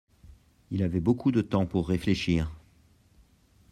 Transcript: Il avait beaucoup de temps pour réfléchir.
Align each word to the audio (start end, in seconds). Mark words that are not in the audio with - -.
Il 0.71 0.81
avait 0.81 0.99
beaucoup 0.99 1.31
de 1.31 1.41
temps 1.43 1.67
pour 1.67 1.87
réfléchir. 1.87 2.49